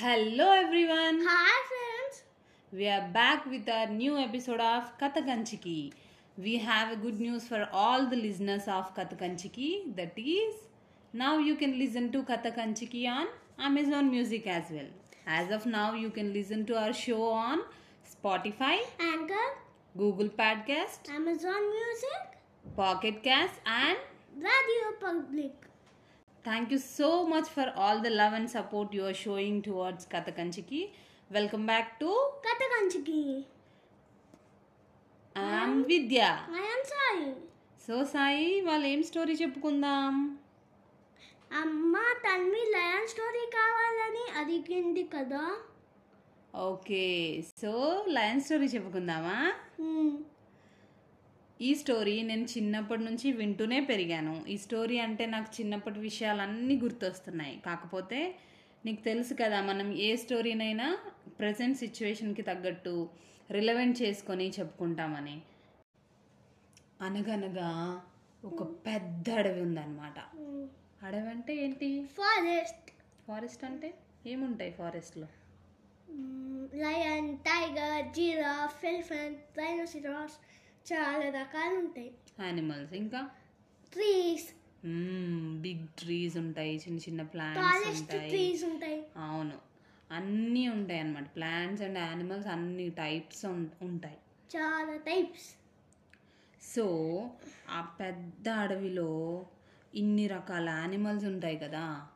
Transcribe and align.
Hello 0.00 0.44
everyone. 0.50 1.18
Hi 1.30 1.56
friends. 1.70 2.22
We 2.72 2.86
are 2.88 3.06
back 3.16 3.44
with 3.44 3.68
our 3.68 3.86
new 3.86 4.16
episode 4.16 4.60
of 4.66 4.86
Kathakanchiki. 4.98 5.92
We 6.38 6.56
have 6.68 6.92
a 6.92 6.96
good 6.96 7.20
news 7.20 7.46
for 7.46 7.68
all 7.70 8.06
the 8.06 8.16
listeners 8.16 8.62
of 8.66 8.94
Kathakanchiki. 8.94 9.94
That 9.96 10.14
is, 10.16 10.54
now 11.12 11.36
you 11.36 11.54
can 11.54 11.78
listen 11.78 12.10
to 12.12 12.22
Kathakanchiki 12.22 13.06
on 13.08 13.26
Amazon 13.58 14.10
Music 14.10 14.46
as 14.46 14.70
well. 14.70 14.90
As 15.26 15.50
of 15.50 15.66
now, 15.66 15.92
you 15.92 16.08
can 16.08 16.32
listen 16.32 16.64
to 16.72 16.78
our 16.78 16.94
show 16.94 17.22
on 17.24 17.60
Spotify, 18.14 18.78
Anchor, 18.98 19.48
Google 19.98 20.30
Podcast, 20.30 21.10
Amazon 21.10 21.72
Music, 21.78 22.38
Pocket 22.74 23.22
Cast, 23.22 23.60
and 23.66 23.98
Radio 24.34 24.94
Public. 24.98 25.69
Thank 26.44 26.72
you 26.72 26.78
so 26.78 27.22
much 27.24 27.44
for 27.44 27.68
all 27.68 28.00
the 28.00 28.06
love 28.06 28.34
and 28.34 28.50
support 28.50 28.94
your 28.96 29.14
showing 29.14 29.62
towards 29.62 30.06
Katha 30.12 30.30
Kanchiki 30.30 30.80
welcome 31.30 31.66
back 31.66 32.00
to 32.00 32.10
Katha 32.46 32.60
Kanchiki 32.74 33.20
I'm 35.36 35.84
Vidya 35.84 36.20
I'm 36.62 36.84
Sai 36.84 37.26
so 37.88 38.04
Sai 38.04 38.60
వాళ్ళు 38.60 38.86
ఏం 38.86 39.02
story 39.02 39.34
చెప్పుకుందాం? 39.34 40.14
అమ్మ 41.52 41.94
తల్లి 42.24 42.64
lion 42.74 43.08
story 43.08 43.46
కావాలని 43.50 44.24
అడిగింది 44.40 45.02
కదా. 45.14 45.44
Okay 46.54 47.06
so 47.60 47.72
lion 48.08 48.40
story 48.40 48.66
చెప్పుకుందామా? 48.66 49.38
Hmm. 49.80 50.29
ఈ 51.60 51.74
స్టోరీ 51.74 52.22
నేను 52.22 52.44
చిన్నప్పటి 52.44 53.02
నుంచి 53.02 53.32
వింటూనే 53.32 53.80
పెరిగాను 53.80 54.44
ఈ 54.48 54.56
స్టోరీ 54.56 54.98
అంటే 54.98 55.26
నాకు 55.26 55.60
చిన్నప్పటి 55.60 56.00
విషయాలన్నీ 56.00 56.80
గుర్తొస్తున్నాయి 56.80 57.62
కాకపోతే 57.66 58.38
నీకు 58.86 59.02
తెలుసు 59.02 59.34
కదా 59.34 59.62
మనం 59.62 59.92
ఏ 59.92 60.16
స్టోరీనైనా 60.16 60.98
ప్రజెంట్ 61.38 61.78
సిచ్యువేషన్కి 61.78 62.42
తగ్గట్టు 62.42 63.08
రిలవెంట్ 63.50 64.02
చేసుకొని 64.02 64.50
చెప్పుకుంటామని 64.50 65.42
అనగనగా 67.00 68.00
ఒక 68.44 68.62
పెద్ద 68.62 69.30
అడవి 69.30 69.60
ఉందన్నమాట. 69.60 70.18
అడవి 71.04 71.28
అంటే 71.30 71.56
ఏంటి 71.56 72.00
Forest. 72.00 72.92
ఫారెస్ట్ 73.28 73.64
అంటే 73.64 73.94
ఏముంటాయి 74.26 74.72
ఫారెస్ట్లో. 74.72 75.26
Lion, 76.70 77.26
tiger, 77.26 78.06
giraffe, 78.06 78.96
elephant, 78.96 79.34
rhinoceros 79.58 80.32
చాలా 80.86 81.28
రకాలు 81.40 81.78
ఉంటాయి. 81.78 82.10
యానిమల్స్ 82.40 82.92
ఇంకా? 82.92 83.30
ట్రీస్ 83.92 84.48
బిగ్ 85.62 85.86
ట్రీస్ 85.98 86.36
ఉంటాయి 86.36 86.76
చిన్న 86.76 86.98
చిన్న 86.98 87.22
ప్లాంట్స్ 87.22 88.04
ట్రీస్ 88.06 88.64
ఉంటాయి. 88.64 89.06
అవును. 89.16 89.58
అన్నీ 90.10 90.68
ఉంటాయి 90.68 91.00
అన్నమాట. 91.00 91.36
ప్లాంట్స్ 91.36 91.82
అండ్ 91.82 91.98
యానిమల్స్ 91.98 92.48
అన్ని 92.48 92.90
టైప్స్ 92.90 93.44
ఉంటాయి. 93.82 94.18
చాలా 94.56 94.96
టైప్స్ 94.96 95.48
సో 96.74 96.86
ఆ 97.70 97.80
పెద్ద 98.00 98.48
అడవిలో 98.48 99.46
ఇన్ని 99.94 100.26
రకాల 100.26 100.68
యానిమల్స్ 100.68 101.24
ఉంటాయి 101.24 101.58
కదా. 101.58 102.06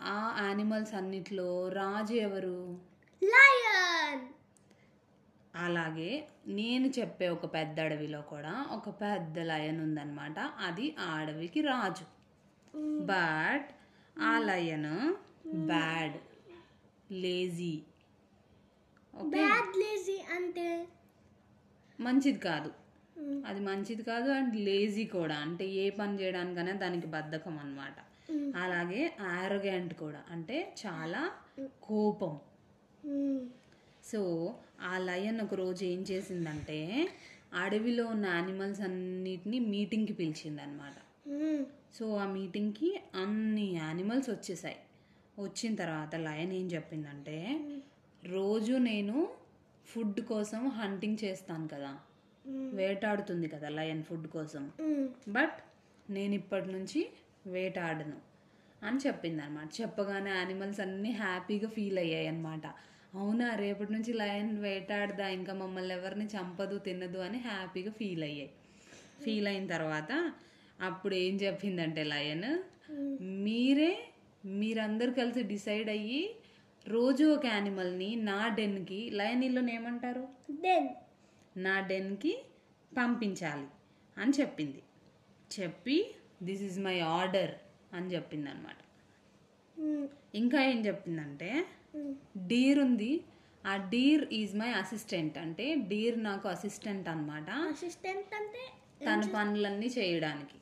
ఆ 0.00 0.46
యానిమల్స్ 0.48 0.94
అన్నిట్లో 0.94 1.68
రాజు 1.68 2.14
ఎవరు? 2.14 2.78
లయన్ 3.22 4.20
అలాగే 5.54 6.28
నేను 6.46 6.86
చెప్పే 6.86 7.28
ఒక 7.28 7.54
పెద్ద 7.54 7.80
అడవిలో 7.80 8.22
కూడా 8.22 8.66
ఒక 8.72 8.88
పెద్ద 8.88 9.38
లయన్ 9.38 9.80
ఉందన్నమాట. 9.80 10.38
అది 10.38 10.96
ఆ 10.98 11.12
అడవికి 11.12 11.60
రాజు. 11.60 12.04
బట్ 13.04 13.68
ఆ 14.22 14.38
lion 14.38 15.14
bad 15.56 16.20
lazy 17.12 17.82
bad 19.24 19.78
lazy 19.78 20.24
అంటే? 20.34 20.88
మంచిది 22.00 22.38
కాదు. 22.38 22.72
Hmm. 23.20 23.46
అది 23.46 23.60
మంచిది 23.60 24.02
కాదు 24.02 24.30
అండ్ 24.30 24.56
లేజీ 24.56 25.04
కూడా. 25.04 25.36
అంటే 25.36 25.66
ఏ 25.66 25.90
పని 25.90 26.20
చేయడానికైనా 26.20 26.72
దానికి 26.72 27.06
బద్ధకం 27.06 27.58
అన్నమాట. 27.58 27.94
Hmm. 28.32 28.56
అలాగే 28.56 29.16
ఆరోగ్యాంట్ 29.20 29.94
కూడా. 29.94 30.22
అంటే 30.30 30.74
చాలా 30.86 31.30
కోపం. 31.82 32.40
Hmm. 33.06 33.46
సో 34.04 34.20
ఆ 34.80 34.98
లయన్ 34.98 35.40
ఒక 35.40 35.54
రోజు 35.54 35.84
ఏం 35.84 36.00
చేసిందంటే 36.10 37.08
అడవిలో 37.54 38.06
ఉన్న 38.06 38.26
యానిమల్స్ 38.26 38.80
అన్నిటిని 38.80 39.58
మీటింగ్కి 39.58 40.12
పిలిచిందనమాట. 40.12 40.94
సో 41.94 42.16
ఆ 42.16 42.26
మీటింగ్కి 42.26 43.00
అన్ని 43.14 43.74
యానిమల్స్ 43.74 44.30
వచ్చేసాయి 44.30 44.76
వచ్చిన 45.38 45.74
తర్వాత 45.74 46.14
లయన్ 46.14 46.52
ఏం 46.52 46.66
చెప్పిందంటే 46.66 47.36
రోజు 48.24 48.72
నేను 48.72 49.28
ఫుడ్ 49.86 50.20
కోసం 50.20 50.68
హంటింగ్ 50.68 51.24
చేస్తాను 51.24 51.68
కదా. 51.68 51.98
వేటాడుతుంది 52.72 53.48
కదా 53.48 53.68
లయన్ 53.68 54.02
ఫుడ్ 54.02 54.28
కోసం. 54.28 54.72
బట్ 55.28 55.58
నేను 56.10 56.34
ఇప్పటి 56.34 56.72
నుంచి 56.72 57.00
వేటాడను 57.46 58.18
అని 58.86 58.98
చెప్పింది 59.06 59.42
అనమాట 59.42 59.68
చెప్పగానే 59.80 60.30
యానిమల్స్ 60.30 60.80
అన్నీ 60.80 61.10
హ్యాపీగా 61.10 61.68
ఫీల్ 61.68 61.98
అయ్యాయి 61.98 62.26
అనమాట 62.26 62.66
అవునా 63.14 63.54
రేపటి 63.54 63.92
నుంచి 63.92 64.12
లయన్ 64.12 64.58
వేటాడదా 64.58 65.28
ఇంకా 65.28 65.52
మమ్మల్ని 65.52 65.94
ఎవరిని 65.94 66.24
చంపదు 66.24 66.78
తినదు 66.78 67.18
అని 67.18 67.38
హ్యాపీగా 67.38 67.90
ఫీల్ 67.90 68.22
అయ్యాయి 68.22 68.50
ఫీల్ 69.24 69.48
అయిన 69.48 69.66
తర్వాత 69.66 70.32
అప్పుడు 70.80 71.14
ఏం 71.14 71.34
చెప్పిందంటే 71.36 72.04
లయన్ 72.04 72.48
మీరే 73.20 73.92
మీరందరూ 74.44 75.12
కలిసి 75.12 75.42
డిసైడ్ 75.42 75.88
అయ్యి 75.88 76.22
రోజు 76.88 77.24
ఒక 77.24 77.46
యానిమల్ని 77.46 78.16
నా 78.16 78.48
డెన్కి 78.48 79.10
లయన్ 79.10 79.44
ఇల్లుని 79.44 79.74
ఏమంటారు 79.74 80.24
Then. 80.62 80.84
నా 81.56 81.80
డెన్కి 81.80 82.32
పంపించాలి 82.96 83.68
అని 84.16 84.32
చెప్పింది 84.40 84.82
చెప్పి 85.50 86.14
దిస్ 86.42 86.62
ఈజ్ 86.62 86.78
మై 86.78 87.00
ఆర్డర్ 87.00 87.52
అని 87.94 88.14
చెప్పింది 88.14 88.50
అనమాట. 88.50 88.78
ఇంకా 90.34 90.62
ఏం 90.62 90.86
చెప్పిందంటే. 90.86 91.50
డీర్ 92.46 92.78
ఉంది 92.78 93.12
ఆ 93.66 93.76
డీర్ 93.76 94.24
ఈజ్ 94.32 94.54
మై 94.56 94.68
అసిస్టెంట్ 94.68 95.38
అంటే 95.38 95.74
డీర్ 95.74 96.24
నాకు 96.24 96.48
అసిస్టెంట్ 96.48 97.08
అనమాట 97.08 97.50
అసిస్టెంట్ 97.50 98.34
అంటే 98.34 98.62
తన 99.06 99.22
పనులన్నీ 99.34 99.86
చేయడానికి. 99.86 100.58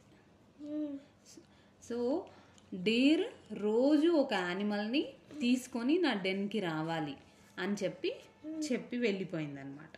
సో 1.89 2.27
డీర్ 2.75 3.25
రోజు 3.53 4.09
ఒక 4.09 4.35
యానిమల్ని 4.35 5.03
తీసుకొని 5.41 5.99
నా 5.99 6.13
డెన్కి 6.15 6.61
రావాలి 6.61 7.17
అని 7.59 7.77
చెప్పి 7.85 8.11
చెప్పి 8.73 8.97
వెళ్ళిపోయింది 8.97 9.61
అనమాట. 9.61 9.95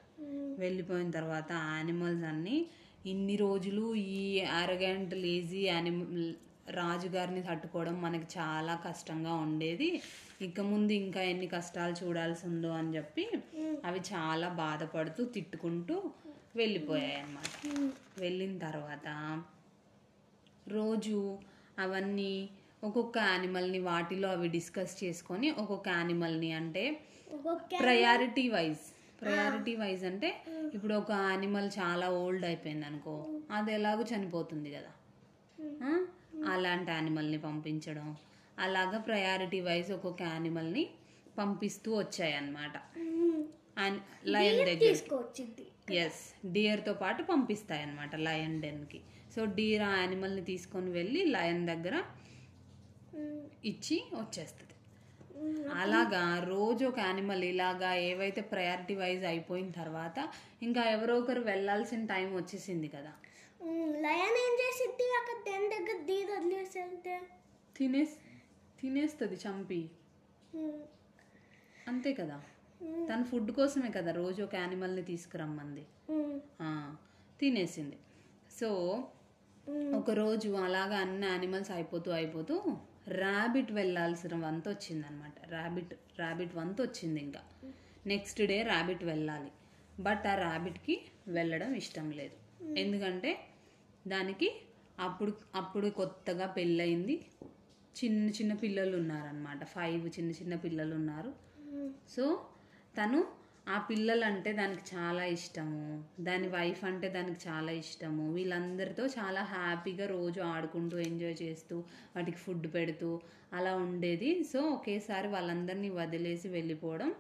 వెళ్ళిపోయిన 0.59 1.11
తర్వాత 1.11 1.53
యానిమల్స్ 1.53 2.25
అన్నీ 2.25 2.67
ఇన్ని 3.07 3.37
రోజులు 3.37 3.95
ఈ 3.95 4.41
అరగంట 4.41 5.15
లేజీ 5.15 5.61
యానిమల్ 5.67 6.35
రాజుగారిని 6.67 7.43
తట్టుకోవడం 7.43 7.97
మనకి 8.03 8.27
చాలా 8.37 8.75
కష్టంగా 8.85 9.33
ఉండేది 9.45 9.89
ఇక 10.41 10.61
ముందు 10.69 10.93
ఇంకా 11.01 11.21
ఎన్ని 11.31 11.49
కష్టాలు 11.49 11.95
చూడాల్సి 12.01 12.45
ఉందో 12.47 12.71
అని 12.73 12.91
చెప్పి 12.97 13.25
అవి 13.85 14.01
చాలా 14.11 14.49
బాధపడుతూ 14.61 15.25
తిట్టుకుంటూ 15.35 15.97
వెళ్ళిపోయాయి 16.57 17.19
అన్నమాట. 17.21 17.51
వెళ్ళిన 18.21 18.55
తర్వాత 18.65 19.07
రోజు 20.69 21.19
అవన్నీ 21.79 22.33
ఒక్కొక్క 22.83 23.17
యానిమల్ని 23.27 23.81
వాటిలో 23.87 24.29
అవి 24.31 24.49
డిస్కస్ 24.49 24.95
చేసుకొని 25.03 25.49
ఒక్కొక్క 25.61 25.89
యానిమల్ని 25.97 26.51
అంటే 26.53 26.85
ప్రయారిటీ 27.83 28.45
వైజ్ 28.55 28.83
ప్రయారిటీ 29.21 29.73
వైజ్ 29.77 30.05
అంటే 30.05 30.29
ఇప్పుడు 30.75 30.95
ఒక 30.95 31.13
యానిమల్ 31.27 31.71
చాలా 31.79 32.07
ఓల్డ్ 32.19 32.45
అయిపోయింది 32.45 32.87
అనుకో 32.87 33.15
అది 33.51 33.71
ఎలాగో 33.73 34.05
చనిపోతుంది 34.11 34.71
కదా? 34.71 34.91
అలాంటి 36.49 36.91
యానిమల్ని 36.91 37.39
పంపించడం 37.39 38.09
అలాగా 38.59 38.99
ప్రయారిటీ 38.99 39.61
వైజ్ 39.61 39.93
ఒక్కొక్క 39.93 40.23
యానిమల్ని 40.23 40.85
పంపిస్తూ 41.39 41.91
వచ్చాయి 41.97 42.33
అన్నమాట 42.33 42.77
Hmm. 42.97 43.43
లయన్ 44.27 44.59
దగ్గర 44.59 44.93
ఎస్ 45.97 46.21
డియర్తో 46.47 46.93
పాటు 46.93 47.23
పంపిస్తాయి 47.23 47.83
అన్నమాట 47.83 48.17
లయన్ 48.17 48.61
డెన్కి 48.61 49.01
సో 49.35 49.45
డియర్ 49.45 49.83
ఆ 49.83 49.97
యానిమల్ని 49.97 50.45
తీసుకొని 50.45 50.91
వెళ్ళి 50.91 51.25
లయన్ 51.25 51.67
దగ్గర. 51.67 51.95
ఇచ్చి 53.65 54.03
వచ్చేస్తుంది. 54.15 54.75
అలాగా 55.75 56.39
రోజు 56.45 56.85
ఒక 56.85 56.99
యానిమల్ 56.99 57.45
ఇలాగా 57.45 57.95
ఏవైతే 57.95 58.41
ప్రయారిటీ 58.41 58.95
వైజ్ 58.95 59.25
అయిపోయిన 59.25 59.71
తర్వాత 59.71 60.19
ఇంకా 60.63 60.85
ఎవరో 60.85 61.19
ఒకరు 61.19 61.41
వెళ్ళాల్సిన 61.41 62.05
టైం 62.07 62.37
వచ్చేసింది 62.37 62.89
కదా. 62.89 63.13
లయన్ 63.67 64.37
ఏం 64.37 64.59
చేసింది? 64.61 65.03
అక్కడ 65.03 65.53
దెన్ 65.53 65.71
దగ్గర 65.71 66.07
డీర్ 66.07 66.31
వదిలేసంటే 66.31 67.23
తినేస్ 67.77 68.15
తినేస్తుంది 68.81 69.35
చంపి. 69.35 69.91
అంతే 71.89 72.15
కదా. 72.15 72.43
తన 72.83 73.23
ఫుడ్ 73.23 73.51
కోసమే 73.51 73.91
కదా 73.91 74.13
రోజు 74.13 74.43
ఒక 74.43 74.55
యానిమల్ని 74.55 75.03
తీసుకురమ్మంది. 75.03 75.87
తినేసింది. 77.41 77.99
సో. 78.61 79.03
ఒకరోజు 79.95 80.49
అలాగా 80.49 80.99
అన్ని 80.99 81.27
యానిమల్స్ 81.27 81.71
అయిపోతూ 81.71 82.11
అయిపోతూ 82.11 82.63
ర్యాబిట్ 83.09 83.73
వెళ్ళాల్సిన 83.73 84.37
వంతు 84.37 84.71
వచ్చిందనమాట. 84.71 85.49
ర్యాబిట్ 85.49 85.95
ర్యాబిట్ 85.95 86.57
వంతు 86.57 86.83
వచ్చింది 86.83 87.21
ఇంకా. 87.21 87.41
నెక్స్ట్ 88.07 88.43
డే 88.43 88.63
ర్యాబిట్ 88.63 89.05
వెళ్ళాలి. 89.05 89.53
బట్ 90.01 90.27
ఆ 90.27 90.35
ర్యాబిట్కి 90.35 91.05
వెళ్ళడం 91.29 91.75
ఇష్టం 91.75 92.11
లేదు. 92.11 92.65
ఎందుకంటే 92.79 93.49
దానికి 94.09 94.55
అప్పుడు 94.99 95.33
అప్పుడు 95.55 95.89
కొత్తగా 95.89 96.47
పెళ్ళయింది. 96.47 97.27
చిన్న 98.05 98.31
చిన్న 98.31 98.55
పిల్లలు 98.55 98.97
ఉన్నారనమాట 98.97 99.65
ఫైవ్ 99.65 100.07
చిన్న 100.07 100.31
చిన్న 100.31 100.55
పిల్లలు 100.55 100.95
ఉన్నారు 100.95 101.33
సో 102.11 102.47
తను 102.99 103.27
ఆ 103.69 103.79
పిల్లలు 103.79 104.25
అంటే 104.25 104.53
దానికి 104.53 104.97
చాలా 104.97 105.25
ఇష్టము. 105.25 106.05
దాని 106.21 106.49
వైఫ్ 106.49 106.85
అంటే 106.85 107.09
దానికి 107.09 107.49
చాలా 107.49 107.73
ఇష్టము. 107.73 108.33
వీళ్ళందరితో 108.33 109.07
చాలా 109.07 109.43
హ్యాపీగా 109.43 110.07
రోజు 110.07 110.41
ఆడుకుంటూ 110.41 110.99
ఎంజాయ్ 110.99 111.37
చేస్తూ 111.43 111.77
వాటికి 112.17 112.37
ఫుడ్ 112.37 112.75
పెడుతూ 112.75 113.21
అలా 113.53 113.77
ఉండేది. 113.77 114.45
సో 114.45 114.61
ఒకేసారి 114.61 115.29
వాళ్ళందరినీ 115.29 115.89
వదిలేసి 115.89 116.49
వెళ్ళిపోవడం 116.49 117.15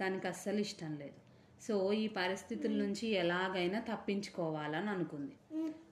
దానికి 0.00 0.28
అస్సలు 0.28 0.58
ఇష్టం 0.58 0.96
లేదు. 0.96 1.14
సో 1.62 1.92
ఈ 1.92 2.08
పరిస్థితుల 2.08 2.72
నుంచి 2.72 3.08
ఎలాగైనా 3.08 3.80
తప్పించుకోవాలని 3.80 4.90
అనుకుంది. 4.90 5.36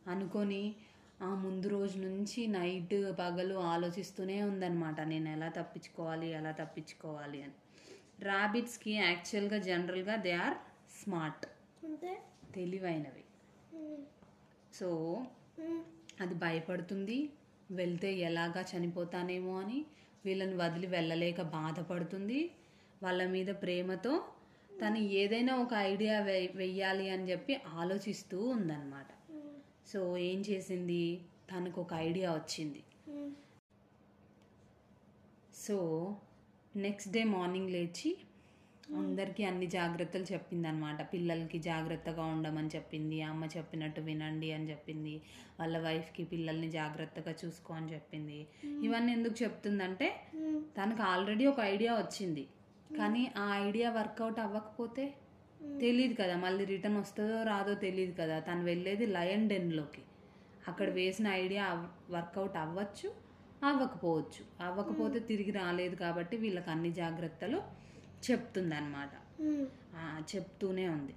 అనుకొని 0.06 0.74
ఆ 1.22 1.34
ముందు 1.34 1.68
రోజు 1.68 1.98
నుంచి 1.98 2.46
నైట్ 2.46 3.18
పగలు 3.18 3.54
ఆలోచిస్తూనే 3.54 4.42
ఉందన్నమాట. 4.42 5.00
నేను 5.00 5.28
ఎలా 5.28 5.48
తప్పించుకోవాలి 5.48 6.28
ఎలా 6.30 6.50
తప్పించుకోవాలి 6.50 7.42
అని. 7.42 7.54
ర్యాబిట్స్కి 8.22 8.92
యాక్చువల్గా 8.92 9.58
జనరల్గా 9.58 10.16
దే 10.16 10.32
ఆర్ 10.32 10.54
స్మార్ట్ 11.02 11.46
తెలివైనవి. 12.54 13.24
సో 14.74 14.88
అది 16.20 16.34
భయపడుతుంది. 16.34 17.30
వెళ్తే 17.70 18.14
ఎలాగా 18.14 18.60
చనిపోతానేమో 18.60 19.60
అని 19.60 19.86
వీళ్ళని 20.24 20.54
వదిలి 20.54 20.86
వెళ్ళలేక 20.86 21.42
బాధపడుతుంది. 21.42 22.50
వాళ్ళ 23.02 23.26
మీద 23.26 23.46
ప్రేమతో 23.46 24.24
తను 24.80 24.96
ఏదైనా 24.96 25.56
ఒక 25.56 25.74
ఐడియా 25.74 26.20
వె 26.20 26.50
వెయ్యాలి 26.54 27.10
అని 27.10 27.30
చెప్పి 27.30 27.54
ఆలోచిస్తూ 27.54 28.46
ఉందన్నమాట. 28.46 29.06
సో 29.86 30.16
ఏం 30.16 30.40
చేసింది? 30.50 31.02
తనకు 31.50 31.80
ఒక 31.80 31.94
ఐడియా 31.94 32.28
వచ్చింది. 32.32 32.82
సో 35.54 35.76
నెక్స్ట్ 36.76 37.10
డే 37.12 37.24
మార్నింగ్ 37.24 37.70
లేచి 37.70 38.10
అందరికీ 38.94 39.42
అన్ని 39.44 39.66
జాగ్రత్తలు 39.66 40.26
చెప్పింది 40.32 40.68
అనమాట 40.68 41.12
పిల్లలకి 41.12 41.58
జాగ్రత్తగా 41.58 42.24
ఉండమని 42.24 42.70
చెప్పింది 42.76 43.22
అమ్మ 43.22 43.44
చెప్పినట్టు 43.56 44.00
వినండి 44.00 44.52
అని 44.52 44.70
చెప్పింది 44.70 45.14
వాళ్ళ 45.60 45.78
వైఫ్కి 45.78 46.24
పిల్లల్ని 46.24 46.70
జాగ్రత్తగా 46.70 47.34
చూసుకో 47.44 47.74
అని 47.74 47.88
చెప్పింది. 47.92 48.38
ఇవన్నీ 48.84 49.12
ఎందుకు 49.12 49.42
చెప్తుందంటే 49.42 50.08
తనకు 50.78 51.02
ఆల్రెడీ 51.02 51.46
ఒక 51.46 51.60
ఐడియా 51.60 51.94
వచ్చింది. 51.94 52.44
కానీ 52.98 53.32
ఆ 53.36 53.46
ఐడియా 53.66 53.90
వర్కౌట్ 53.90 54.40
అవ్వకపోతే 54.40 55.04
తెలియదు 55.80 56.14
కదా 56.14 56.36
మళ్ళీ 56.36 56.64
రిటర్న్ 56.64 56.96
వస్తుందో 56.96 57.42
రాదో 57.42 57.74
తెలియదు 57.74 58.14
కదా. 58.20 58.38
తను 58.38 58.64
వెళ్ళేది 58.64 59.06
లయన్ 59.06 59.48
డెన్లోకి 59.48 60.02
అక్కడ 60.68 60.90
వేసిన 60.90 61.28
ఐడియా 61.28 61.88
వర్కౌట్ 62.10 62.56
అవ్వచ్చు 62.56 63.12
అవ్వకపోవచ్చు. 63.66 64.66
అవ్వకపోతే 64.66 65.18
తిరిగి 65.18 65.50
రాలేదు 65.50 65.94
కాబట్టి 65.94 66.36
వీళ్ళకి 66.36 66.70
అన్ని 66.70 66.92
జాగ్రత్తలు 66.92 67.62
చెప్తుందన్నమాట. 68.30 69.42
ఉమ్, 69.42 69.66
ఆ, 69.94 70.22
చెప్తూనే 70.36 70.88
ఉంది. 70.88 71.14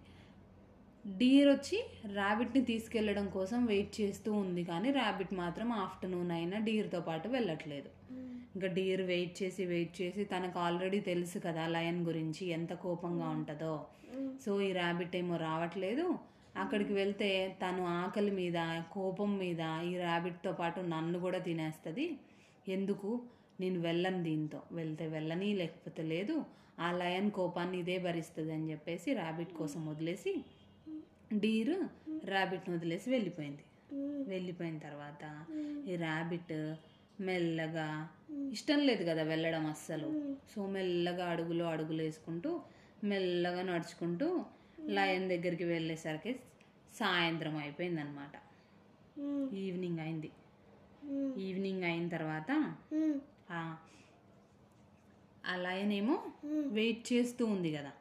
డీర్ 1.18 1.50
వచ్చి 1.50 1.86
ర్యాబిట్ని 2.14 2.66
తీసుకెళ్ళడం 2.66 3.30
కోసం 3.30 3.66
వెయిట్ 3.66 4.02
చేస్తూ 4.02 4.34
ఉంది 4.34 4.64
కానీ 4.64 4.92
ర్యాబిట్ 4.92 5.34
మాత్రం 5.34 5.72
ఆఫ్టర్నూన్ 5.72 6.32
అయినా 6.32 6.60
డీర్తో 6.60 7.00
పాటు 7.00 7.28
వెళ్ళట్లేదు. 7.28 7.90
ఇంకా 8.56 8.68
డీర్ 8.68 9.02
వెయిట్ 9.02 9.44
చేసి 9.44 9.66
వెయిట్ 9.66 10.02
చేసి 10.02 10.24
తనకు 10.24 10.60
ఆల్రెడీ 10.60 11.00
తెలుసు 11.00 11.40
కదా 11.40 11.68
లయన్ 11.68 12.06
గురించి 12.06 12.48
ఎంత 12.48 12.74
కోపంగా 12.74 13.30
ఉంటుందో. 13.30 13.86
సో 14.46 14.62
ఈ 14.62 14.72
ర్యాబిట్ 14.72 15.16
ఏమో 15.16 15.38
రావట్లేదు. 15.38 16.20
అక్కడికి 16.56 16.94
వెళ్తే 16.94 17.58
తను 17.62 17.86
ఆకలి 17.86 18.32
మీద 18.32 18.82
కోపం 18.92 19.38
మీద 19.38 19.60
ఈ 19.86 19.98
ర్యాబిట్తో 19.98 20.52
పాటు 20.52 20.80
నన్ను 20.82 21.20
కూడా 21.20 21.40
తినేస్తుంది. 21.40 22.18
ఎందుకు? 22.68 23.22
నేను 23.60 23.80
వెళ్ళను 23.80 24.24
దీంతో. 24.24 24.62
వెళ్తే 24.72 25.08
వెళ్ళని 25.08 25.54
లేకపోతే 25.54 26.04
లేదు. 26.04 26.46
ఆ 26.80 26.92
లయన్ 26.92 27.32
కోపాన్ని 27.32 27.80
ఇదే 27.80 27.98
భరిస్తుంది 27.98 28.54
అని 28.54 28.72
చెప్పేసి 28.72 29.14
ర్యాబిట్ 29.14 29.54
కోసం 29.54 29.88
వదిలేసి 29.88 30.44
డీర్ 31.34 31.76
ర్యాబిట్ని 32.26 32.76
వదిలేసి 32.76 33.10
వెళ్ళిపోయింది. 33.10 33.64
వెళ్ళిపోయిన 34.28 34.78
తర్వాత 34.78 35.46
ఈ 35.90 35.96
ర్యాబిట్ 35.96 36.76
మెల్లగా 37.22 38.10
ఇష్టం 38.52 38.80
లేదు 38.80 39.04
కదా 39.04 39.24
వెళ్ళడం 39.24 39.66
అస్సలు. 39.66 40.36
సో 40.56 40.66
మెల్లగా 40.66 41.26
అడుగులో 41.26 41.66
అడుగులు 41.66 42.02
వేసుకుంటూ 42.02 42.62
మెల్లగా 43.10 43.62
నడుచుకుంటూ 43.62 44.46
లయన్ 44.96 45.30
దగ్గరికి 45.30 45.64
వెళ్ళేసరికి 45.64 46.40
సాయంత్రం 46.96 47.58
అయిపోయింది 47.58 48.02
అనమాట 48.02 48.32
ఈవినింగ్ 49.56 50.00
అయింది. 50.00 50.32
ఈవినింగ్ 51.42 51.84
అయిన 51.84 52.08
తర్వాత 52.08 52.76
ఆ 53.52 53.78
లయన్ 55.56 55.94
ఏమో 55.94 56.24
వెయిట్ 56.78 57.14
చేస్తూ 57.14 57.46
ఉంది 57.46 57.76
కదా. 57.76 57.92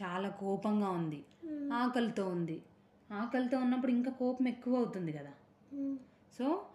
చాలా 0.00 0.30
కోపంగా 0.40 0.90
ఉంది. 0.90 1.24
ఆకలితో 1.72 2.28
ఉంది. 2.28 2.62
ఆకలితో 3.12 3.58
ఉన్నప్పుడు 3.58 3.92
ఇంకా 3.92 4.10
కోపం 4.10 4.48
ఎక్కువ 4.48 4.76
అవుతుంది 4.76 5.12
కదా. 5.12 5.30
సో 6.38 6.66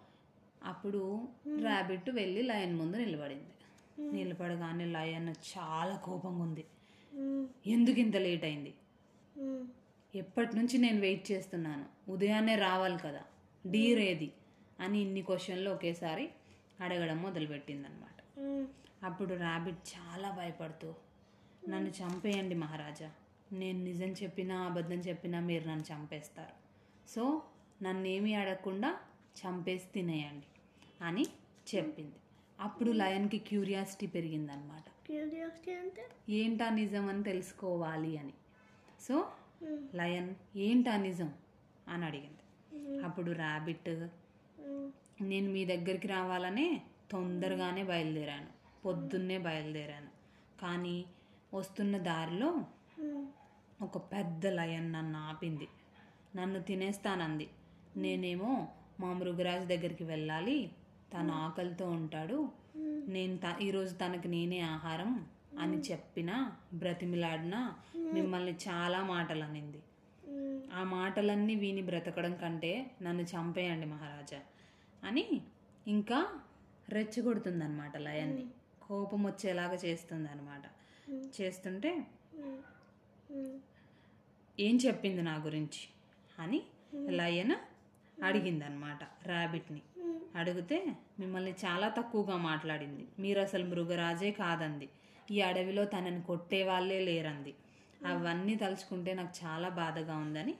అప్పుడు 0.64 1.28
ర్యాబిట్ 1.62 2.10
వెళ్ళి 2.10 2.42
లయన్ 2.42 2.76
ముందు 2.76 2.96
నిలబడింది. 2.96 3.52
నిలబడగానే 4.16 4.84
లయన్ 4.84 5.34
చాలా 5.52 6.00
కోపంగా 6.04 6.42
ఉంది. 6.42 6.64
ఎందుకు 7.66 7.98
ఇంత 8.00 8.16
లేట్ 8.16 8.44
అయింది? 8.44 8.72
ఎప్పటి 10.14 10.56
నుంచి 10.56 10.78
నేను 10.78 11.00
వెయిట్ 11.00 11.32
చేస్తున్నాను? 11.32 11.86
ఉదయాన్నే 12.08 12.56
రావాలి 12.56 12.98
కదా. 12.98 13.22
డీర్ 13.64 13.98
ఏది 14.00 14.28
అని 14.78 15.00
ఇన్ని 15.00 15.22
క్వశ్చన్లు 15.22 15.70
ఒకేసారి 15.70 16.24
అడగడం 16.80 17.22
మొదలుపెట్టింది 17.22 17.86
అనమాట 17.88 18.18
ఉమ్, 18.40 18.66
అప్పుడు 19.02 19.34
ర్యాబిట్ 19.34 19.80
చాలా 19.94 20.30
భయపడుతూ 20.30 20.88
నన్ను 21.68 21.90
చంపేయండి 21.90 22.54
మహారాజా. 22.54 23.08
నేను 23.52 23.78
నిజం 23.84 24.10
చెప్పినా 24.22 24.56
అబద్ధం 24.62 25.00
చెప్పినా 25.08 25.40
మీరు 25.40 25.64
నన్ను 25.68 25.84
చంపేస్తారు. 25.92 26.54
సో 27.08 27.22
నన్నేమీ 27.82 28.34
అడగకుండా 28.34 28.90
చంపేసి 29.36 29.88
తినేయండి 29.94 30.48
అని 31.04 31.24
చెప్పింది. 31.66 32.18
అప్పుడు 32.58 32.90
లయన్కి 32.92 33.38
క్యూరియాసిటీ 33.38 34.06
పెరిగిందనమాట 34.06 34.84
క్యూరియాసిటీ 35.06 35.72
అంటే 35.72 36.02
ఏంటా 36.28 36.70
నిజం 36.70 37.08
అని 37.08 37.22
తెలుసుకోవాలి 37.22 38.18
అని. 38.18 38.34
సో 39.00 39.14
ఉమ్, 39.62 39.82
లయన్ 39.94 40.30
ఏంటా 40.58 40.96
నిజం 40.96 41.30
అని 41.88 42.04
అడిగింది. 42.04 42.42
అప్పుడు 43.04 43.30
ర్యాబిట్ 43.32 43.88
ఉమ్, 43.88 44.88
నేను 45.22 45.50
మీ 45.50 45.64
దగ్గరికి 45.64 46.08
రావాలనే 46.08 46.68
తొందరగానే 47.10 47.84
బయలుదేరాను. 47.84 48.50
పొద్దున్నే 48.84 49.38
బయలుదేరాను. 49.38 50.10
కానీ 50.60 50.96
వస్తున్న 51.54 51.96
దారిలో 51.98 52.50
ఒక 53.82 53.96
పెద్ద 54.12 54.46
లయన్ 54.46 54.92
నన్ను 54.92 55.18
ఆపింది. 55.18 55.68
నన్ను 56.36 56.62
తినేస్తానంది. 56.62 57.46
నేనేమో 57.96 58.52
మా 59.00 59.12
మృగరాజు 59.12 59.64
దగ్గరికి 59.64 60.04
వెళ్ళాలి. 60.04 60.58
తను 61.14 61.32
ఆకలితో 61.34 61.90
ఉంటాడు. 61.90 62.38
నేను 63.06 63.36
త 63.36 63.56
ఈరోజు 63.60 63.94
తనకి 63.94 64.28
నేనే 64.28 64.60
ఆహారం 64.60 65.10
అని 65.58 65.76
చెప్పినా 65.78 66.36
బ్రతిమిలాడినా 66.74 67.60
మిమ్మల్ని 68.12 68.54
చాలా 68.68 69.02
మాటలు 69.02 69.44
అనింది 69.44 69.80
ఆ 70.72 70.82
మాటలన్నీ 70.84 71.54
విని 71.54 71.82
బ్రతకడం 71.82 72.34
కంటే 72.34 72.72
నన్ను 73.02 73.22
చంపేయండి 73.22 73.86
మహారాజా 73.86 74.40
అని 75.02 75.24
ఇంకా 75.86 76.18
రెచ్చగొడుతుందన్నమాట 76.88 77.96
లయన్ని. 77.96 78.44
కోపం 78.82 79.22
వచ్చేలాగా 79.26 79.74
చేస్తుంది 79.74 80.28
అనమాట 80.28 80.64
చేస్తుంటే 81.40 81.92
ఏం 84.58 84.76
చెప్పింది 84.76 85.22
నా 85.22 85.36
గురించి 85.36 85.82
అని 86.38 86.60
లయన్ 87.10 87.56
అడిగిందనమాట 88.18 89.02
ర్యాబిట్ని. 89.26 89.82
అడిగితే 90.34 90.96
మిమ్మల్ని 91.20 91.50
చాలా 91.64 91.88
తక్కువగా 91.88 92.36
మాట్లాడింది. 92.36 93.06
మీరు 93.18 93.40
అసలు 93.40 93.64
మృగరాజే 93.64 94.30
కాదంది. 94.30 94.88
ఈ 95.30 95.40
అడవిలో 95.40 95.84
తనని 95.84 96.22
కొట్టే 96.22 96.64
వాళ్ళే 96.64 97.00
లేరంది. 97.00 97.54
అవన్నీ 98.06 98.54
తలుచుకుంటే 98.56 99.14
నాకు 99.14 99.46
చాలా 99.46 99.68
బాధగా 99.68 100.16
ఉందని 100.16 100.54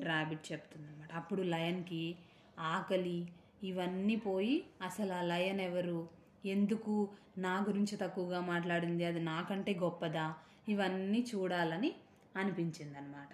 ర్యాబిట్ 0.00 0.52
చెప్తుందన్నమాట. 0.52 1.12
అప్పుడు 1.12 1.42
లయన్కి 1.42 2.16
ఆకలి 2.58 3.28
ఇవన్నీ 3.62 4.16
పోయి 4.16 4.64
అసలు 4.82 5.12
ఆ 5.12 5.22
లయన్ 5.22 5.60
ఎవరు? 5.60 6.08
ఎందుకు 6.44 7.08
నా 7.38 7.64
గురించి 7.68 7.96
తక్కువగా 7.96 8.40
మాట్లాడింది? 8.40 9.04
అది 9.04 9.20
నాకంటే 9.20 9.74
గొప్పదా? 9.74 10.34
ఇవన్నీ 10.68 11.26
చూడాలని 11.34 11.94
అనిపించింది 12.36 12.98
అనమాట 12.98 13.28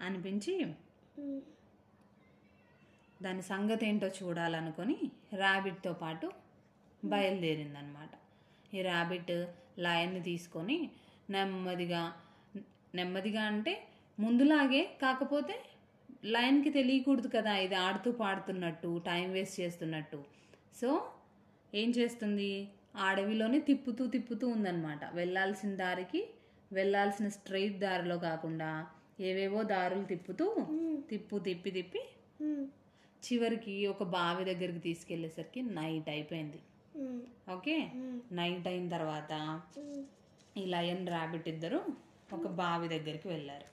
అనిపించి 0.00 0.52
దాని 3.20 3.42
సంగతి 3.42 3.84
ఏంటో 3.86 4.08
చూడాలనుకొని 4.20 4.96
ర్యాబిట్తో 5.34 5.92
పాటు 5.92 6.26
బయలుదేరిందనమాట. 7.02 8.10
ఈ 8.72 8.80
ర్యాబిట్ 8.82 9.34
లయన్ని 9.78 10.22
తీసుకొని 10.22 10.78
నెమ్మదిగా 11.30 12.02
నెమ్మదిగా 12.94 13.42
అంటే 13.42 13.74
ముందులాగే 14.18 14.82
కాకపోతే 15.02 15.54
లయన్కి 16.24 16.70
తెలియకూడదు 16.70 17.28
కదా 17.28 17.52
ఇది 17.56 17.74
ఆడుతూ 17.74 18.10
పాడుతున్నట్టు 18.12 18.90
టైం 19.06 19.26
వేస్ట్ 19.32 19.60
చేస్తున్నట్టు. 19.60 20.18
సో 20.80 20.88
ఏం 21.72 21.90
చేస్తుంది? 21.90 22.50
అడవిలోనే 23.08 23.58
తిప్పుతూ 23.58 24.02
తిప్పుతూ 24.06 24.44
ఉందన్నమాట 24.48 25.00
వెళ్ళాల్సిన 25.14 25.72
దారికి 25.76 26.20
వెళ్ళాల్సిన 26.72 27.28
స్ట్రైట్ 27.28 27.78
దారిలో 27.78 28.16
కాకుండా 28.18 28.70
ఏవేవో 29.20 29.60
దారులు 29.62 30.04
తిప్పుతూ 30.04 30.46
తిప్పు 31.10 31.36
తిప్పి 31.38 31.70
తిప్పి 31.70 32.00
చివరికి 33.32 33.86
ఒక 33.86 34.02
బావి 34.02 34.44
దగ్గరికి 34.44 34.78
తీసుకెళ్ళేసరికి 34.78 35.62
నైట్ 35.62 36.08
అయిపోయింది. 36.08 36.58
ఓకే? 37.52 37.90
నైట్ 38.32 38.68
అయిన 38.68 38.88
తర్వాత 38.88 39.60
ఈ 40.56 40.66
లయన్ 40.66 41.08
ర్యాబిట్ 41.08 41.48
ఇద్దరు 41.48 41.80
ఒక 42.32 42.46
బావి 42.46 42.88
దగ్గరికి 42.88 43.28
వెళ్ళారు. 43.28 43.64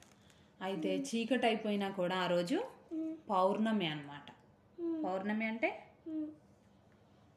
అయితే 0.64 0.98
చీకటి 0.98 1.46
అయిపోయినా 1.46 1.90
కూడా 1.90 2.16
ఆ 2.16 2.28
రోజు 2.28 2.64
పౌర్ణమి 3.30 3.88
అన్నమాట. 3.88 4.32
పౌర్ణమి 5.06 5.46
అంటే. 5.46 5.84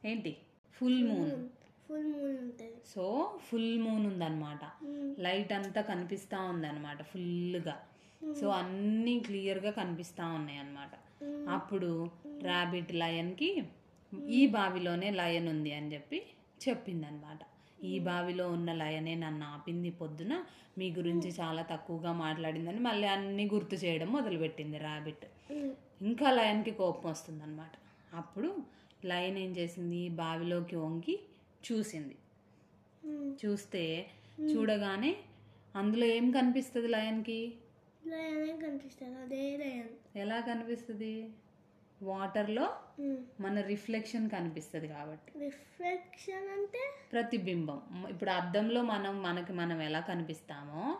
ఏంటి? 0.04 0.36
Full 0.72 1.04
moon. 1.04 1.48
ఫుల్ 1.88 2.06
మూన్ 2.06 2.38
ఉంటుంది. 2.38 2.72
సో 2.86 3.38
ఫుల్ 3.42 3.78
మూన్ 3.78 4.06
ఉందన్నమాట. 4.06 4.84
లైట్ 5.20 5.52
అంతా 5.52 5.80
కనిపిస్తూ 5.80 6.40
ఉందన్నమాట 6.40 7.02
ఫుల్గా. 7.02 7.82
సో 8.40 8.48
అన్నీ 8.48 9.20
క్లియర్గా 9.20 9.70
కనిపిస్తూ 9.70 10.24
ఉన్నాయి 10.24 10.58
అన్నమాట 10.58 11.03
అప్పుడు 11.50 11.90
ర్యాబిట్ 12.42 12.92
లయన్కి 12.96 13.50
ఈ 14.34 14.42
బావిలోనే 14.54 15.08
లయన్ 15.18 15.48
ఉంది 15.50 15.72
అని 15.74 15.88
చెప్పి 15.94 16.18
చెప్పిందనమాట. 16.60 17.40
ఈ 17.84 17.94
బావిలో 18.06 18.44
ఉన్న 18.52 18.70
లయనే 18.74 19.14
నన్ను 19.16 19.44
ఆపింది 19.50 19.90
పొద్దున 19.98 20.34
మీ 20.78 20.86
గురించి 20.92 21.28
చాలా 21.38 21.62
తక్కువగా 21.72 22.12
మాట్లాడిందని 22.20 22.80
మళ్ళీ 22.80 23.06
అన్నీ 23.08 23.44
గుర్తు 23.52 23.76
చేయడం 23.82 24.08
మొదలుపెట్టింది 24.12 24.78
ర్యాబిట్ 24.80 25.24
ఉమ్, 25.52 25.72
ఇంకా 26.02 26.28
లయన్కి 26.30 26.72
కోపం 26.78 27.08
వస్తుందన్నమాట 27.10 27.74
అప్పుడు 28.14 28.50
లయన్ 29.04 29.38
ఏం 29.38 29.52
చేసింది? 29.56 30.00
బావిలోకి 30.18 30.76
వంగి 30.76 31.16
చూసింది. 31.64 32.16
చూస్తే 33.40 33.82
చూడగానే 34.48 35.12
అందులో 35.74 36.06
ఏం 36.12 36.26
కనిపిస్తుంది 36.30 36.88
లయన్కి 36.88 37.38
లయనే 38.06 38.52
అదే 39.22 39.56
లయన్ 39.56 40.18
ఎలా 40.18 40.40
కనిపిస్తుంది? 40.40 41.30
వాటర్లో. 42.02 42.76
మన 43.40 43.60
రిఫ్లెక్షన్ 43.60 44.30
కనిపిస్తుంది 44.30 44.88
కాబట్టి. 44.88 45.38
రిఫ్లెక్షన్ 45.38 46.48
అంటే? 46.50 46.80
ప్రతిబింబం. 47.12 48.06
ఇప్పుడు 48.10 48.30
అద్దంలో 48.30 48.82
మనం 48.82 49.22
మనకి 49.22 49.52
మనం 49.52 49.82
ఎలా 49.82 50.00
కనిపిస్తామో 50.00 50.98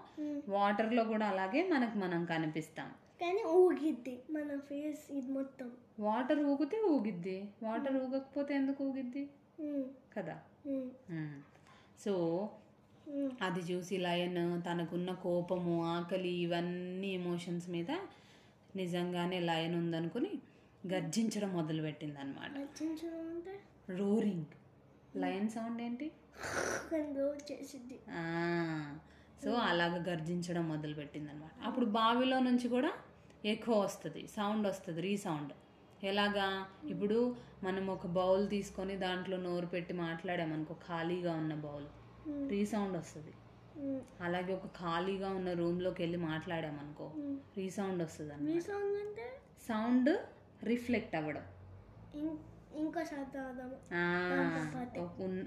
వాటర్లో 0.49 1.05
కూడా 1.05 1.27
అలాగే 1.27 1.69
మనకు 1.69 1.99
మనం 1.99 2.25
కనిపిస్తాం. 2.25 2.91
కానీ 3.21 3.43
ఊగిద్ది 3.45 4.23
మన 4.31 4.59
ఫేస్ 4.59 5.13
ఇది 5.13 5.33
మొత్తం. 5.33 5.71
వాటర్ 6.01 6.39
ఊగితే 6.39 6.81
ఊగిద్ది. 6.81 7.49
వాటర్ 7.63 7.97
ఊగకపోతే 7.97 8.55
ఎందుకు 8.55 8.85
ఊగిద్ది? 8.85 9.31
కదా. 10.19 10.41
సో 12.05 12.49
అది 13.43 13.61
చూసి 13.61 13.99
లయన్ 13.99 14.39
తనకున్న 14.67 15.13
కోపము 15.23 15.85
ఆకలి 15.87 16.33
ఇవన్నీ 16.39 17.09
ఎమోషన్స్ 17.15 17.69
మీద 17.69 17.91
నిజంగానే 18.77 19.41
లయన్ 19.41 19.75
ఉందనుకుని 19.75 20.33
గర్జించడం 20.87 21.53
మొదలుపెట్టింది 21.55 22.19
అనమాట 22.19 22.53
రోరింగ్ 23.91 24.53
లయన్ 25.17 25.49
సౌండ్ 25.49 25.83
ఏంటి? 25.83 26.07
సో 29.45 29.51
అలాగ 29.63 29.95
గర్జించడం 30.09 30.69
మొదలుపెట్టింది 30.69 31.31
అనమాట 31.31 31.53
అప్పుడు 31.65 31.87
బావిలో 31.87 32.39
నుంచి 32.39 32.69
కూడా 32.69 32.91
ఎక్కువ 33.45 33.75
వస్తుంది 33.81 34.27
సౌండ్ 34.37 34.67
వస్తుంది 34.67 35.01
రీసౌండ్ 35.01 35.53
ఎలాగా? 36.05 36.47
ఇప్పుడు 36.91 37.19
మనం 37.63 37.91
ఒక 37.91 38.07
బౌల్ 38.07 38.49
తీసుకొని 38.49 38.97
దాంట్లో 38.97 39.37
నోరు 39.37 39.67
పెట్టి 39.67 39.93
మాట్లాడామనుకో 39.97 40.75
ఖాళీగా 40.89 41.35
ఉన్న 41.35 41.55
బౌల్ 41.55 41.87
రీసౌండ్ 42.49 42.97
వస్తుంది. 42.97 43.33
అలాగే 44.21 44.55
ఒక 44.55 44.67
ఖాళీగా 44.67 45.31
ఉన్న 45.31 45.53
రూమ్లోకి 45.53 46.03
వెళ్ళి 46.03 46.19
మాట్లాడామనుకో. 46.19 47.13
రీసౌండ్ 47.57 48.03
వస్తుంది 48.03 48.61
సాంగ్ 48.61 48.97
అంటే? 48.97 49.41
సౌండ్ 49.69 50.21
రిఫ్లెక్ట్ 50.65 51.17
అవ్వడం. 51.17 51.43
ఇంకో 52.77 53.01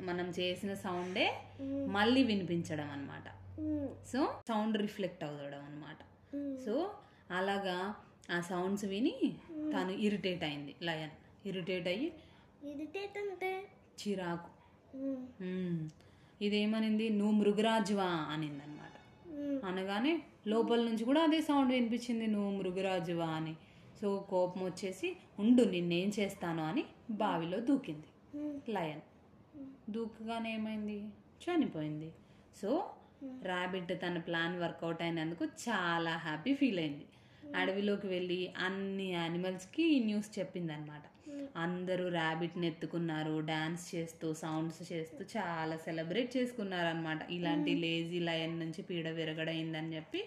మనం 0.06 0.34
చేసిన 0.40 0.74
సౌండే 0.74 1.42
మళ్ళీ 1.86 2.24
వినిపించడం 2.24 2.90
అన్నమాట. 2.92 3.24
సో 4.08 4.42
సౌండ్ 4.48 4.78
రిఫ్లెక్ట్ 4.78 5.24
అవ్వడం 5.24 5.66
అనమాట 5.66 5.98
సో 6.66 6.96
అలాగా 7.32 7.96
ఆ 8.32 8.42
సౌండ్స్ 8.42 8.86
విని 8.86 9.38
తను 9.52 9.92
ఇరిటేట్ 9.92 10.44
అయింది 10.44 10.76
లయన్. 10.82 11.48
ఇరిటేట్ 11.48 11.88
అయ్యి 11.88 12.14
ఇరిటేట్ 12.64 13.18
అంటే? 13.18 13.68
చిరాకు. 14.08 14.50
ఉమ్, 14.98 15.44
"మ్మ్, 15.44 15.90
ఇదేమనింది? 16.42 17.10
నువ్వు 17.10 17.34
మృగరాజువా 17.34 18.06
అనింది 18.06 18.64
అనమాట 18.64 18.96
అనగానే 19.66 20.22
లోపల 20.48 20.84
నుంచి 20.84 21.06
కూడా 21.06 21.22
అదే 21.24 21.42
సౌండ్ 21.42 21.72
వినిపించింది 21.72 22.28
నువ్వు 22.28 22.52
మృగరాజువా 22.52 23.26
అని. 23.26 23.56
సో 24.02 24.26
కోపం 24.30 24.66
వచ్చేసి 24.66 25.18
ఉండు 25.40 25.64
నిన్నేం 25.64 26.12
చేస్తాను 26.20 26.64
అని 26.64 26.84
బావిలో 27.12 27.60
దూకింది. 27.60 28.08
లయన్. 28.72 29.02
దూకగానే 29.92 30.54
ఏమైంది? 30.54 31.04
చనిపోయింది. 31.44 32.14
సో 32.62 32.90
ర్యాబిట్ 33.44 34.02
తన 34.02 34.18
ప్లాన్ 34.18 34.60
వర్కౌట్ 34.60 35.02
అయినందుకు 35.02 35.46
చాలా 35.46 36.12
హ్యాపీ 36.12 36.54
ఫీల్ 36.54 36.80
అయింది. 36.80 37.06
అడవిలోకి 37.56 38.08
వెళ్ళి 38.08 38.54
అన్ని 38.58 39.12
యానిమల్స్కి 39.12 39.84
ఈ 39.84 40.04
న్యూస్ 40.04 40.40
చెప్పిందనమాట 40.40 41.04
అందరూ 41.58 42.10
ర్యాబిట్ని 42.10 42.68
ఎత్తుకున్నారు 42.68 43.40
డాన్స్ 43.40 43.96
చేస్తూ 43.96 44.34
సౌండ్స్ 44.34 44.94
చేస్తూ 44.94 45.26
చాలా 45.38 45.78
సెలబ్రేట్ 45.78 46.38
చేసుకున్నారు 46.38 46.88
అనమాట 46.88 47.32
ఇలాంటి 47.32 47.76
లేజీ 47.76 48.20
లయన్ 48.20 48.60
నుంచి 48.60 48.82
పీడ 48.82 49.08
విరగడైందని 49.10 49.96
చెప్పి 49.96 50.24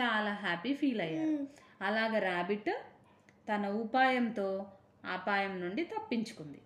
చాలా 0.00 0.32
హ్యాపీ 0.32 0.74
ఫీల్ 0.74 1.00
అయ్యారు. 1.00 1.46
అలాగ 1.82 2.18
ర్యాబిట్ 2.18 2.70
తన 3.48 3.66
ఉపాయంతో 3.68 4.66
అపాయం 5.12 5.60
నుండి 5.60 5.84
తప్పించుకుంది. 5.84 6.60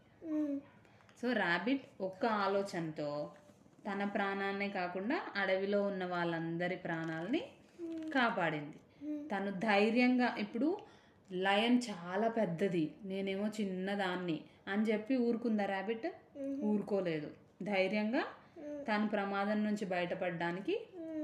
సో 1.23 1.33
ర్యాబిట్ 1.33 1.85
ఒక్క 2.01 2.27
ఆలోచనతో 2.27 3.31
తన 3.87 4.05
ప్రాణాన్నే 4.05 4.69
కాకుండా 4.69 5.21
అడవిలో 5.37 5.83
ఉన్న 5.83 6.05
వాళ్ళందరి 6.05 6.77
ప్రాణాలని 6.77 7.43
కాపాడింది. 8.15 8.79
తను 9.31 9.51
ధైర్యంగా 9.51 10.37
ఇప్పుడు 10.39 10.79
లయన్ 11.33 11.81
చాలా 11.91 12.29
పెద్దది 12.29 12.95
నేనేమో 13.05 13.47
చిన్నదాన్ని 13.61 14.41
అని 14.69 14.83
చెప్పి 14.83 15.17
ఊరుకుందా 15.17 15.65
ర్యాబిట్ 15.65 16.07
ఊరుకోలేదు. 16.65 17.31
ధైర్యంగా 17.63 18.25
తను 18.61 19.09
ప్రమాదం 19.09 19.65
నుంచి 19.65 19.85
బయటపడడానికి 19.85 20.81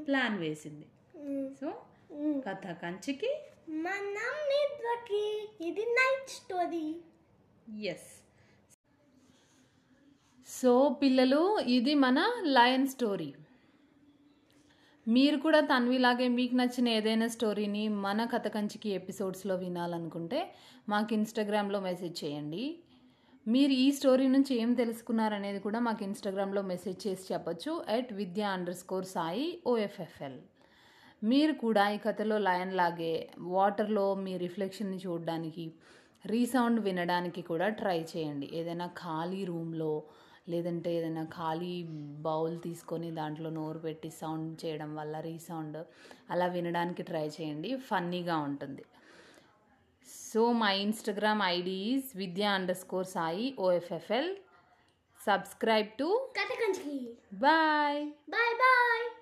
ప్లాన్ 0.07 0.39
వేసింది. 0.39 0.87
సో. 1.61 1.73
కథ 2.49 2.73
కంచికి 2.73 3.31
ఇది 5.61 5.83
నైట్ 5.83 6.31
స్టోరీ 6.31 6.97
ఎస్ 7.83 8.23
సో 10.49 10.99
పిల్లలు 11.03 11.59
ఇది 11.59 11.95
మన 11.95 12.19
లయన్ 12.43 12.89
స్టోరీ 12.89 13.35
మీరు 15.09 15.37
కూడా 15.37 15.61
తన్విలాగే 15.61 16.29
మీకు 16.29 16.55
నచ్చిన 16.55 16.89
ఏదైనా 16.89 17.27
స్టోరీని 17.27 17.89
మన 17.89 18.25
కథ 18.25 18.47
కంచికి 18.49 18.91
ఎపిసోడ్స్లో 18.91 19.55
వినాలనుకుంటే 19.57 20.55
మాకు 20.89 21.15
ఇన్స్టాగ్రామ్లో 21.15 21.81
మెసేజ్ 21.81 22.25
చేయండి. 22.25 22.79
మీరు 23.49 23.73
ఈ 23.73 23.93
స్టోరీ 23.93 24.27
నుంచి 24.29 24.61
ఏం 24.61 24.75
తెలుసుకున్నారనేది 24.75 25.59
కూడా 25.59 25.79
మాకు 25.79 26.05
ఇన్స్టాగ్రామ్లో 26.05 26.63
మెసేజ్ 26.63 27.07
చేసి 27.07 27.33
చెప్పొచ్చు. 27.33 27.85
ఎట్ 27.89 28.13
విద్యా 28.13 28.49
అండర్ 28.49 28.75
స్కోర్ 28.75 29.05
సాయి 29.05 29.59
ఓఎఫ్ఎఫ్ఎల్ 29.67 30.39
మీరు 31.25 31.53
కూడా 31.53 31.91
ఈ 31.91 31.97
కథలో 31.97 32.39
లయన్ 32.39 32.77
లాగే 32.77 33.29
వాటర్లో 33.39 34.15
మీ 34.15 34.37
రిఫ్లెక్షన్ని 34.37 34.97
చూడడానికి 34.97 35.73
రీసౌండ్ 36.27 36.81
వినడానికి 36.81 37.43
కూడా 37.43 37.69
ట్రై 37.69 37.99
చేయండి. 38.17 38.51
ఏదైనా 38.53 38.87
ఖాళీ 38.87 39.45
రూమ్లో 39.45 40.03
లేదంటే 40.49 40.95
ఏదైనా 40.95 41.25
ఖాళీ 41.25 41.83
బౌల్ 42.21 42.61
తీసుకొని 42.61 43.11
దాంట్లో 43.11 43.50
నోరు 43.50 43.79
పెట్టి 43.79 44.11
సౌండ్ 44.11 44.65
చేయడం 44.65 44.97
వల్ల 44.97 45.21
రీసౌండ్ 45.21 45.79
అలా 46.31 46.47
వినడానికి 46.47 47.03
ట్రై 47.03 47.26
చేయండి. 47.26 47.76
ఫన్నీగా 47.76 48.38
ఉంటుంది. 48.38 48.85
So 50.33 50.53
my 50.53 50.79
Instagram 50.79 51.43
ID 51.43 51.71
is 51.71 52.17
Vidya 52.17 52.50
underscore 52.76 53.07
Sai 53.07 53.57
OFFL 53.61 54.37
subscribe 55.26 55.88
to 55.88 56.31
bye. 57.35 58.00
Bye 58.31 58.55
bye. 58.55 59.07